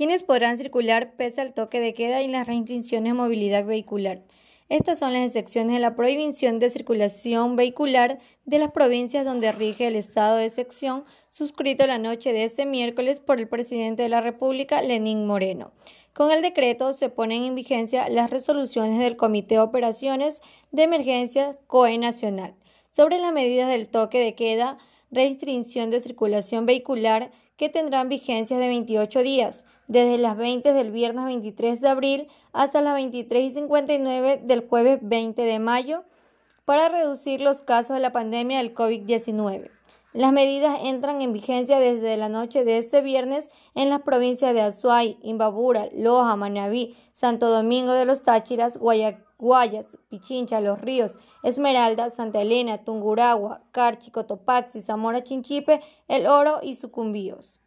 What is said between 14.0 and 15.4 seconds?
de la República, Lenín